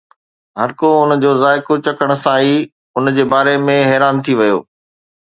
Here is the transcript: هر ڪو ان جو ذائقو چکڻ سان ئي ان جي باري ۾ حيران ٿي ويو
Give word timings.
هر 0.59 0.69
ڪو 0.79 0.89
ان 1.01 1.09
جو 1.23 1.31
ذائقو 1.43 1.73
چکڻ 1.85 2.09
سان 2.23 2.39
ئي 2.43 2.51
ان 2.97 3.05
جي 3.15 3.23
باري 3.31 3.55
۾ 3.67 3.75
حيران 3.89 4.15
ٿي 4.23 4.33
ويو 4.39 4.59